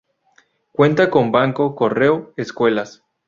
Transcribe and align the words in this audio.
Cuenta, 0.71 1.11
con 1.11 1.31
banco, 1.31 1.75
correo, 1.75 2.33
escuelas. 2.35 3.03